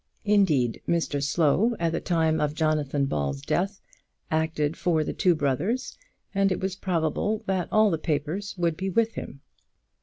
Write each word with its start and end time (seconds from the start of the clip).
Indeed, 0.25 0.81
Mr 0.87 1.21
Slow, 1.23 1.75
at 1.79 1.91
the 1.91 2.01
time 2.01 2.41
of 2.41 2.55
Jonathan 2.55 3.05
Ball's 3.05 3.39
death, 3.43 3.79
acted 4.31 4.75
for 4.75 5.03
the 5.03 5.13
two 5.13 5.35
brothers, 5.35 5.95
and 6.33 6.51
it 6.51 6.59
was 6.59 6.75
probable 6.75 7.43
that 7.45 7.69
all 7.71 7.91
the 7.91 7.99
papers 7.99 8.55
would 8.57 8.75
be 8.75 8.89
with 8.89 9.13
him. 9.13 9.41